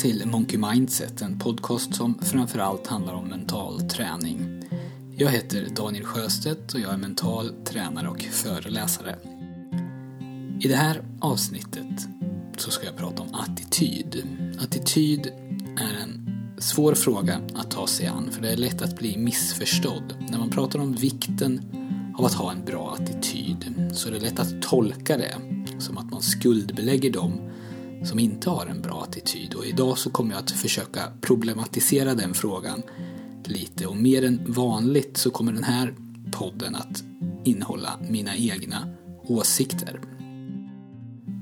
[0.00, 4.62] till Monkey Mindset, en podcast som framförallt handlar om mental träning.
[5.16, 9.16] Jag heter Daniel Sjöstedt och jag är mental tränare och föreläsare.
[10.60, 12.08] I det här avsnittet
[12.56, 14.22] så ska jag prata om attityd.
[14.60, 15.26] Attityd
[15.76, 20.14] är en svår fråga att ta sig an för det är lätt att bli missförstådd.
[20.30, 21.60] När man pratar om vikten
[22.18, 25.34] av att ha en bra attityd så är det lätt att tolka det
[25.78, 27.49] som att man skuldbelägger dem
[28.04, 29.54] som inte har en bra attityd.
[29.54, 32.82] Och idag så kommer jag att försöka problematisera den frågan
[33.44, 35.94] lite och mer än vanligt så kommer den här
[36.32, 37.04] podden att
[37.44, 38.88] innehålla mina egna
[39.22, 40.00] åsikter.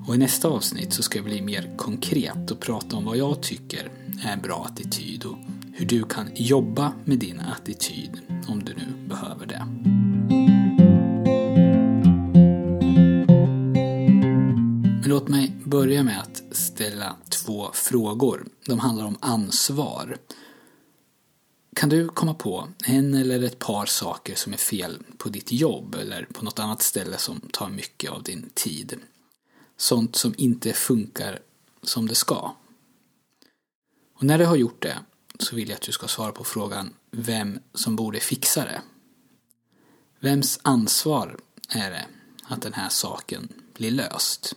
[0.06, 3.42] Och i nästa avsnitt så ska jag bli mer konkret och prata om vad jag
[3.42, 3.90] tycker
[4.24, 5.36] är en bra attityd och
[5.72, 8.10] hur du kan jobba med din attityd
[8.48, 9.66] om du nu behöver det.
[15.00, 16.37] Men låt mig börja med att
[16.78, 18.48] ställa två frågor.
[18.66, 20.18] De handlar om ansvar.
[21.76, 25.94] Kan du komma på en eller ett par saker som är fel på ditt jobb
[25.94, 28.96] eller på något annat ställe som tar mycket av din tid?
[29.76, 31.40] Sånt som inte funkar
[31.82, 32.54] som det ska.
[34.14, 34.98] Och när du har gjort det
[35.38, 38.82] så vill jag att du ska svara på frågan vem som borde fixa det.
[40.20, 42.06] Vems ansvar är det
[42.42, 44.54] att den här saken blir löst?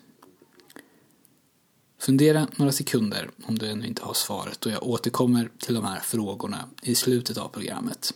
[2.01, 5.99] Fundera några sekunder om du ännu inte har svaret och jag återkommer till de här
[5.99, 8.13] frågorna i slutet av programmet.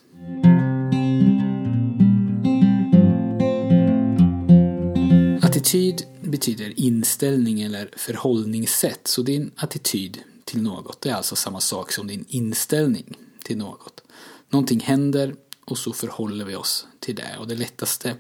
[5.42, 12.08] Attityd betyder inställning eller förhållningssätt, så din attityd till något är alltså samma sak som
[12.08, 14.04] din inställning till något.
[14.50, 18.16] Någonting händer och så förhåller vi oss till det och det lättaste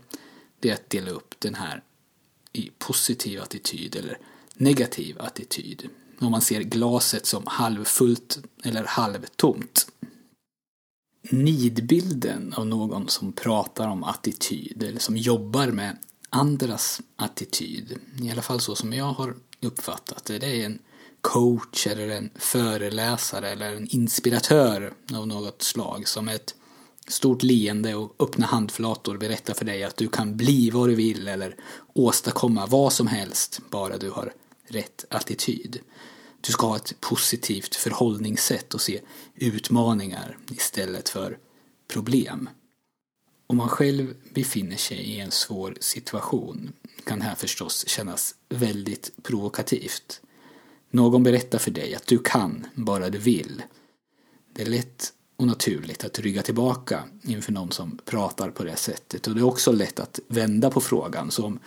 [0.60, 1.84] det är att dela upp den här
[2.54, 4.20] i positiv attityd eller
[4.58, 5.90] negativ attityd.
[6.20, 9.88] Om man ser glaset som halvfullt eller halvtomt.
[11.30, 15.98] Nidbilden av någon som pratar om attityd eller som jobbar med
[16.30, 20.80] andras attityd, i alla fall så som jag har uppfattat det, det är en
[21.22, 26.56] coach eller en föreläsare eller en inspiratör av något slag som ett
[27.08, 31.28] stort leende och öppna handflator berättar för dig att du kan bli vad du vill
[31.28, 31.56] eller
[31.94, 34.34] åstadkomma vad som helst bara du har
[34.68, 35.80] rätt attityd.
[36.42, 39.02] Du ska ha ett positivt förhållningssätt och se
[39.36, 41.38] utmaningar istället för
[41.88, 42.50] problem.
[43.48, 49.12] Om man själv befinner sig i en svår situation kan det här förstås kännas väldigt
[49.24, 50.22] provokativt.
[50.92, 53.64] Någon berättar för dig att du kan bara du vill.
[54.54, 59.28] Det är lätt och naturligt att rygga tillbaka inför någon som pratar på det sättet
[59.28, 61.60] och det är också lätt att vända på frågan som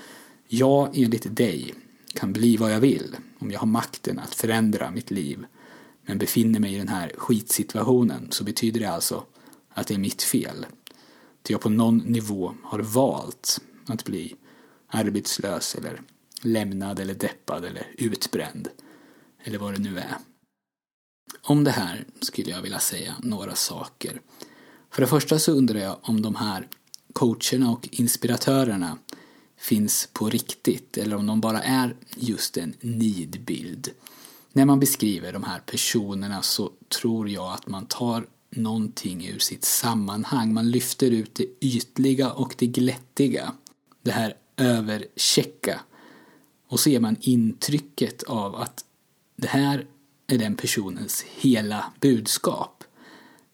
[0.49, 1.75] jag enligt dig
[2.15, 5.47] kan bli vad jag vill, om jag har makten att förändra mitt liv,
[6.03, 9.25] men befinner mig i den här skitsituationen så betyder det alltså
[9.69, 10.67] att det är mitt fel.
[11.43, 14.35] Att jag på någon nivå har valt att bli
[14.89, 16.03] arbetslös eller
[16.43, 18.69] lämnad eller deppad eller utbränd.
[19.45, 20.17] Eller vad det nu är.
[21.43, 24.21] Om det här skulle jag vilja säga några saker.
[24.91, 26.69] För det första så undrar jag om de här
[27.13, 28.99] coacherna och inspiratörerna
[29.59, 33.91] finns på riktigt eller om de bara är just en nidbild.
[34.53, 39.65] När man beskriver de här personerna så tror jag att man tar någonting ur sitt
[39.65, 40.55] sammanhang.
[40.55, 43.53] Man lyfter ut det ytliga och det glättiga.
[44.03, 45.81] Det här överchecka.
[46.69, 48.85] Och så ger man intrycket av att
[49.37, 49.87] det här
[50.27, 52.85] är den personens hela budskap.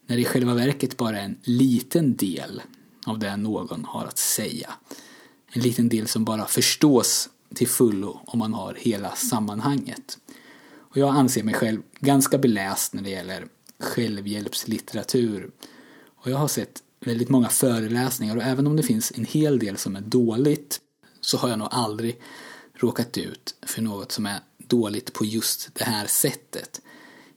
[0.07, 2.61] När det i själva verket bara är en liten del
[3.05, 4.73] av det någon har att säga
[5.55, 10.17] en liten del som bara förstås till fullo om man har hela sammanhanget.
[10.77, 13.47] Och jag anser mig själv ganska beläst när det gäller
[13.79, 15.51] självhjälpslitteratur.
[16.15, 19.77] Och jag har sett väldigt många föreläsningar och även om det finns en hel del
[19.77, 20.79] som är dåligt
[21.21, 22.21] så har jag nog aldrig
[22.73, 26.81] råkat ut för något som är dåligt på just det här sättet.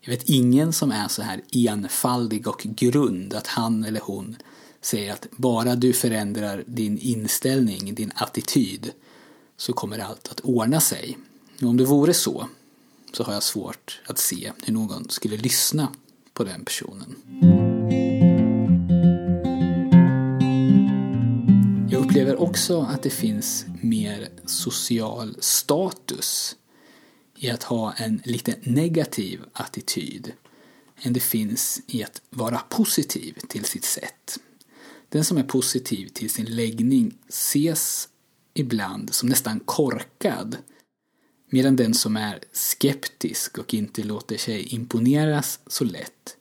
[0.00, 4.36] Jag vet ingen som är så här enfaldig och grund att han eller hon
[4.80, 8.92] säger att bara du förändrar din inställning, din attityd,
[9.56, 11.18] så kommer allt att ordna sig.
[11.62, 12.48] Och om det vore så,
[13.12, 15.92] så har jag svårt att se hur någon skulle lyssna
[16.32, 17.16] på den personen.
[21.90, 26.56] Jag upplever också att det finns mer social status
[27.36, 30.32] i att ha en lite negativ attityd
[31.02, 34.38] än det finns i att vara positiv till sitt sätt.
[35.08, 38.08] Den som är positiv till sin läggning ses
[38.54, 40.56] ibland som nästan korkad.
[41.50, 46.36] Medan den som är skeptisk och inte låter sig imponeras så lätt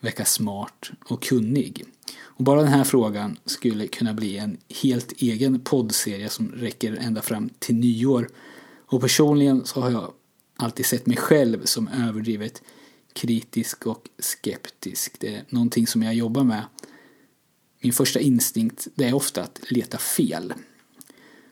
[0.00, 1.84] verkar smart och kunnig.
[2.20, 7.22] Och bara den här frågan skulle kunna bli en helt egen poddserie som räcker ända
[7.22, 8.28] fram till nyår.
[8.86, 10.12] Och personligen så har jag
[10.56, 12.62] alltid sett mig själv som överdrivet
[13.12, 15.16] kritisk och skeptisk.
[15.20, 16.64] Det är någonting som jag jobbar med.
[17.80, 20.54] Min första instinkt det är ofta att leta fel.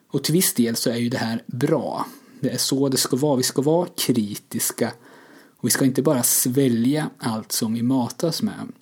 [0.08, 2.06] Och till viss del så är ju det här bra.
[2.40, 3.36] Det är så det ska vara.
[3.36, 4.92] Vi ska vara kritiska
[5.56, 8.72] och vi ska inte bara svälja allt som vi matas med.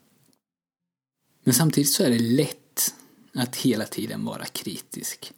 [1.44, 2.94] Men samtidigt så är det lätt
[3.34, 5.32] att hela tiden vara kritisk.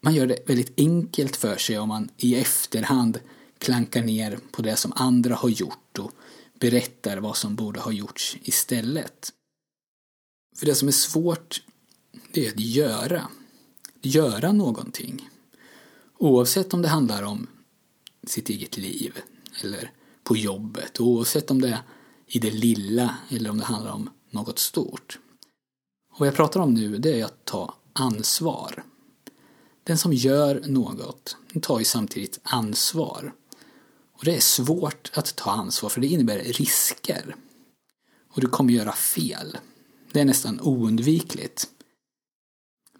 [0.00, 3.20] Man gör det väldigt enkelt för sig om man i efterhand
[3.58, 6.12] klankar ner på det som andra har gjort och
[6.58, 9.32] berättar vad som borde ha gjorts istället.
[10.54, 11.62] För det som är svårt,
[12.32, 13.28] det är att göra.
[14.02, 15.28] Göra någonting.
[16.18, 17.46] Oavsett om det handlar om
[18.26, 19.18] sitt eget liv
[19.62, 19.92] eller
[20.24, 21.00] på jobbet.
[21.00, 21.82] Oavsett om det är
[22.26, 25.18] i det lilla eller om det handlar om något stort.
[26.12, 28.84] Och vad jag pratar om nu det är att ta ansvar.
[29.84, 33.34] Den som gör något tar ju samtidigt ansvar.
[34.12, 37.36] Och det är svårt att ta ansvar för det innebär risker.
[38.28, 39.58] Och du kommer göra fel.
[40.12, 41.66] Det är nästan oundvikligt.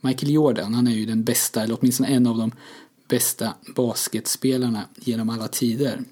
[0.00, 2.52] Michael Jordan, han är ju den bästa, eller åtminstone en av de
[3.08, 6.04] bästa basketspelarna genom alla tider.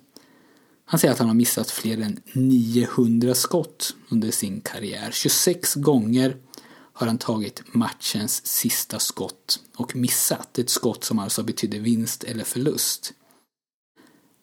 [0.84, 5.10] Han säger att han har missat fler än 900 skott under sin karriär.
[5.12, 6.36] 26 gånger
[6.92, 10.58] har han tagit matchens sista skott och missat.
[10.58, 13.12] Ett skott som alltså betydde vinst eller förlust.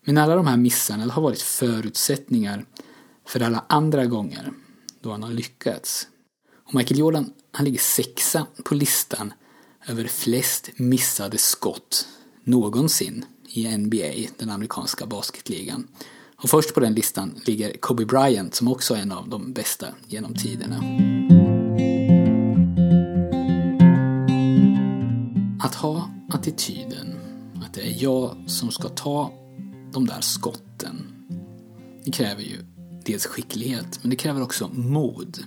[0.05, 2.65] Men alla de här missarna har varit förutsättningar
[3.25, 4.51] för alla andra gånger
[5.01, 6.07] då han har lyckats.
[6.67, 9.33] Och Michael Jordan, han ligger sexa på listan
[9.87, 12.07] över flest missade skott
[12.43, 15.87] någonsin i NBA, den amerikanska basketligan.
[16.35, 19.87] Och först på den listan ligger Kobe Bryant som också är en av de bästa
[20.07, 20.83] genom tiderna.
[25.63, 27.19] Att ha attityden
[27.65, 29.33] att det är jag som ska ta
[29.93, 30.95] de där skotten.
[32.05, 32.57] Det kräver ju
[33.05, 35.43] dels skicklighet, men det kräver också mod.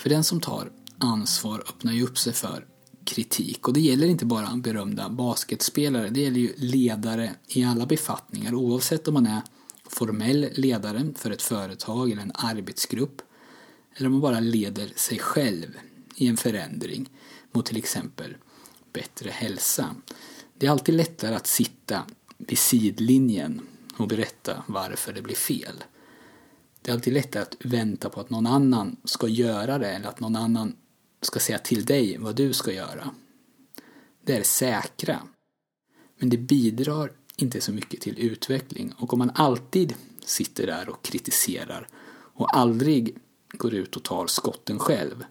[0.00, 2.66] För den som tar ansvar öppnar ju upp sig för
[3.04, 3.68] kritik.
[3.68, 9.08] Och det gäller inte bara berömda basketspelare, det gäller ju ledare i alla befattningar oavsett
[9.08, 9.42] om man är
[9.88, 13.22] formell ledare för ett företag eller en arbetsgrupp
[13.94, 15.78] eller om man bara leder sig själv
[16.16, 17.08] i en förändring
[17.52, 18.36] mot till exempel
[18.92, 19.94] bättre hälsa.
[20.58, 22.02] Det är alltid lättare att sitta
[22.38, 23.60] vid sidlinjen
[23.96, 25.84] och berätta varför det blir fel.
[26.82, 30.20] Det är alltid lättare att vänta på att någon annan ska göra det eller att
[30.20, 30.76] någon annan
[31.22, 33.10] ska säga till dig vad du ska göra.
[34.24, 35.20] Det är säkra.
[36.18, 38.92] Men det bidrar inte så mycket till utveckling.
[38.98, 39.94] Och om man alltid
[40.24, 43.18] sitter där och kritiserar och aldrig
[43.52, 45.24] går ut och tar skotten själv,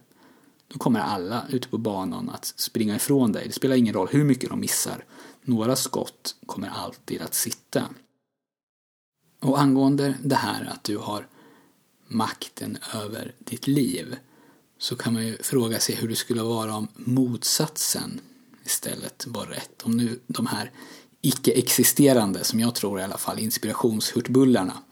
[0.68, 3.46] då kommer alla ute på banan att springa ifrån dig.
[3.46, 5.04] Det spelar ingen roll hur mycket de missar.
[5.42, 7.88] Några skott kommer alltid att sitta.
[9.40, 11.26] Och angående det här att du har
[12.10, 14.16] makten över ditt liv
[14.78, 18.20] så kan man ju fråga sig hur det skulle vara om motsatsen
[18.64, 19.82] istället var rätt.
[19.82, 20.70] Om nu de här
[21.20, 24.82] icke-existerande, som jag tror i alla fall, inspirationshurtbullarna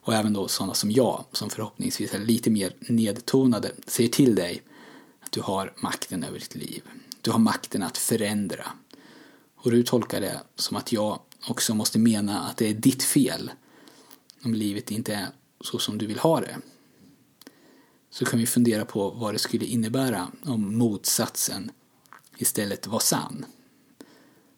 [0.00, 4.62] och även då sådana som jag, som förhoppningsvis är lite mer nedtonade, säger till dig
[5.20, 6.82] att du har makten över ditt liv.
[7.20, 8.66] Du har makten att förändra.
[9.56, 13.50] Och du tolkar det som att jag också måste mena att det är ditt fel
[14.44, 15.28] om livet inte är
[15.60, 16.56] så som du vill ha det.
[18.10, 21.70] Så kan vi fundera på vad det skulle innebära om motsatsen
[22.38, 23.44] istället var sann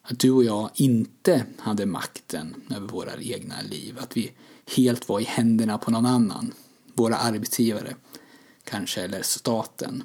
[0.03, 3.97] att du och jag inte hade makten över våra egna liv.
[3.99, 4.31] Att vi
[4.75, 6.53] helt var i händerna på någon annan.
[6.93, 7.95] Våra arbetsgivare,
[8.63, 10.03] kanske, eller staten.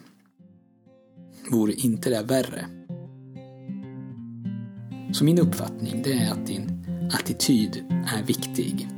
[1.51, 2.69] Vore inte det värre?
[5.13, 7.85] Så min uppfattning det är att din attityd
[8.17, 8.89] är viktig.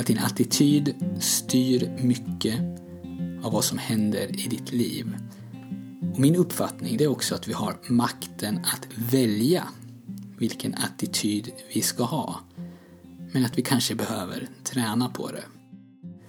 [0.00, 2.60] Att din attityd styr mycket
[3.42, 5.16] av vad som händer i ditt liv.
[6.12, 9.68] Och min uppfattning det är också att vi har makten att välja
[10.38, 12.40] vilken attityd vi ska ha.
[13.32, 15.44] Men att vi kanske behöver träna på det.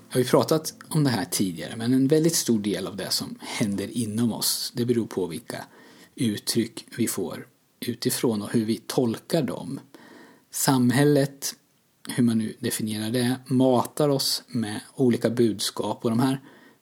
[0.10, 3.10] Jag har ju pratat om det här tidigare, men en väldigt stor del av det
[3.10, 5.66] som händer inom oss, det beror på vilka
[6.16, 7.48] uttryck vi får
[7.80, 9.80] utifrån och hur vi tolkar dem.
[10.51, 11.56] Samhället,
[12.10, 16.41] hur man nu definierar det, matar oss med olika budskap och de här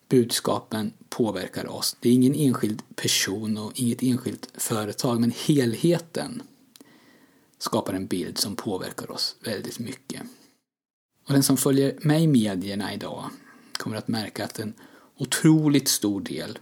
[0.09, 1.97] budskapen påverkar oss.
[1.99, 6.41] Det är ingen enskild person och inget enskilt företag, men helheten
[7.57, 10.21] skapar en bild som påverkar oss väldigt mycket.
[11.27, 13.29] Och den som följer mig i medierna idag
[13.77, 14.73] kommer att märka att en
[15.17, 16.59] otroligt stor del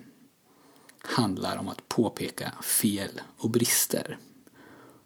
[1.02, 4.18] handlar om att påpeka fel och brister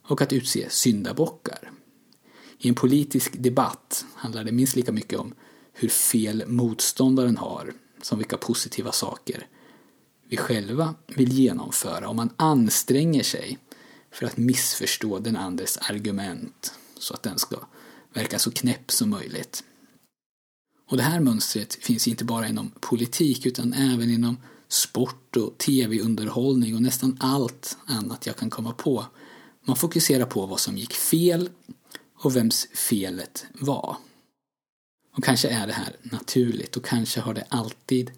[0.03, 1.71] och att utse syndabockar.
[2.63, 5.33] I en politisk debatt handlar det minst lika mycket om
[5.73, 9.47] hur fel motståndaren har som vilka positiva saker
[10.29, 13.57] vi själva vill genomföra om man anstränger sig
[14.11, 17.57] för att missförstå den andres argument så att den ska
[18.13, 19.63] verka så knäpp som möjligt.
[20.89, 24.37] Och det här mönstret finns inte bara inom politik utan även inom
[24.67, 29.05] sport och tv-underhållning och nästan allt annat jag kan komma på.
[29.65, 31.49] Man fokuserar på vad som gick fel
[32.21, 33.97] och vems felet var.
[35.17, 38.11] Och kanske är det här naturligt och kanske har det alltid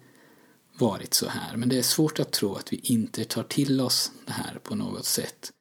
[0.78, 1.56] varit så här.
[1.56, 4.74] Men det är svårt att tro att vi inte tar till oss det här på
[4.74, 5.52] något sätt.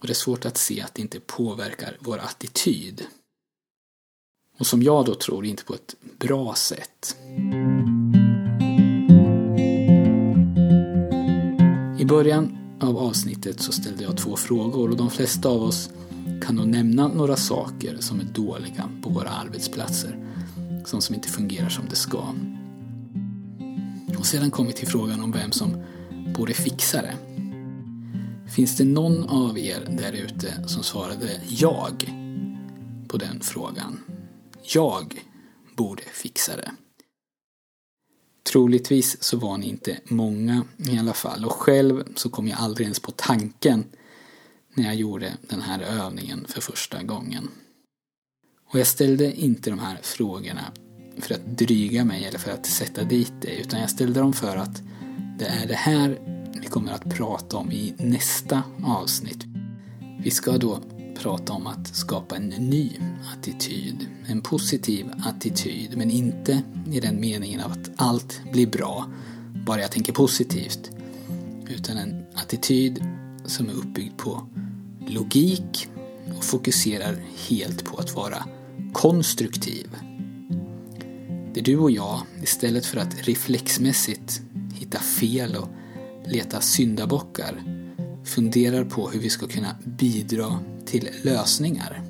[0.00, 3.06] Och det är svårt att se att det inte påverkar vår attityd.
[4.58, 7.16] Och som jag då tror, inte på ett bra sätt.
[11.98, 15.90] I början av avsnittet så ställde jag två frågor och de flesta av oss
[16.42, 20.18] kan hon nämna några saker som är dåliga på våra arbetsplatser.
[20.84, 22.34] Sånt som inte fungerar som det ska.
[24.18, 25.84] Och sedan kom vi till frågan om vem som
[26.36, 27.16] borde fixa det.
[28.50, 32.12] Finns det någon av er där ute som svarade jag
[33.08, 33.98] på den frågan?
[34.62, 35.20] Jag
[35.76, 36.70] borde fixa det.
[38.52, 42.84] Troligtvis så var ni inte många i alla fall och själv så kom jag aldrig
[42.84, 43.84] ens på tanken
[44.76, 47.48] när jag gjorde den här övningen för första gången.
[48.72, 50.72] Och jag ställde inte de här frågorna
[51.18, 54.56] för att dryga mig eller för att sätta dit dig utan jag ställde dem för
[54.56, 54.82] att
[55.38, 56.18] det är det här
[56.60, 59.44] vi kommer att prata om i nästa avsnitt.
[60.20, 60.80] Vi ska då
[61.22, 63.00] prata om att skapa en ny
[63.32, 64.08] attityd.
[64.26, 69.06] En positiv attityd, men inte i den meningen av att allt blir bra
[69.66, 70.90] bara jag tänker positivt.
[71.68, 73.04] Utan en attityd
[73.44, 74.46] som är uppbyggd på
[75.06, 75.88] logik
[76.36, 77.16] och fokuserar
[77.48, 78.44] helt på att vara
[78.92, 79.86] konstruktiv.
[81.54, 84.42] Det du och jag, istället för att reflexmässigt
[84.74, 85.68] hitta fel och
[86.26, 87.62] leta syndabockar,
[88.24, 92.02] funderar på hur vi ska kunna bidra till lösningar.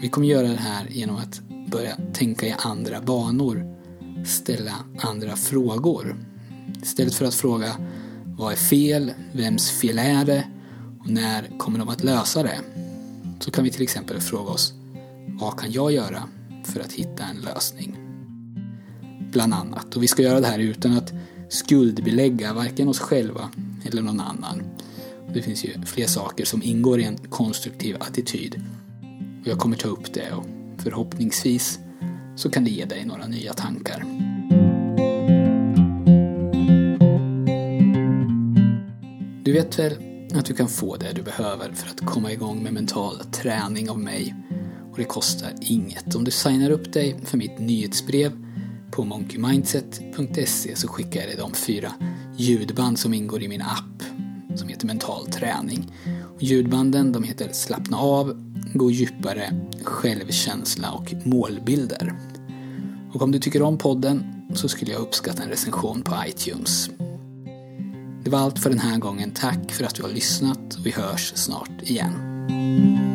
[0.00, 3.76] Vi kommer göra det här genom att börja tänka i andra banor,
[4.26, 6.16] ställa andra frågor.
[6.82, 7.76] Istället för att fråga
[8.24, 10.44] vad är fel, vems fel är det
[11.08, 12.60] när kommer de att lösa det?
[13.40, 14.74] Så kan vi till exempel fråga oss
[15.26, 16.22] vad kan jag göra
[16.64, 17.96] för att hitta en lösning?
[19.32, 19.96] Bland annat.
[19.96, 21.12] Och vi ska göra det här utan att
[21.48, 23.50] skuldbelägga varken oss själva
[23.84, 24.62] eller någon annan.
[25.34, 28.62] Det finns ju fler saker som ingår i en konstruktiv attityd.
[29.40, 30.44] Och jag kommer ta upp det och
[30.78, 31.78] förhoppningsvis
[32.36, 34.04] så kan det ge dig några nya tankar.
[39.42, 40.05] Du vet väl
[40.38, 43.98] att du kan få det du behöver för att komma igång med mental träning av
[43.98, 44.34] mig
[44.92, 46.14] och det kostar inget.
[46.14, 48.32] Om du signar upp dig för mitt nyhetsbrev
[48.90, 51.92] på monkeymindset.se så skickar jag dig de fyra
[52.36, 54.02] ljudband som ingår i min app
[54.58, 55.92] som heter Mental träning.
[56.34, 58.42] Och ljudbanden de heter Slappna av,
[58.74, 59.52] Gå djupare,
[59.82, 62.14] Självkänsla och Målbilder.
[63.12, 64.24] Och om du tycker om podden
[64.54, 66.90] så skulle jag uppskatta en recension på iTunes.
[68.26, 69.30] Det var allt för den här gången.
[69.30, 73.05] Tack för att du har lyssnat vi hörs snart igen.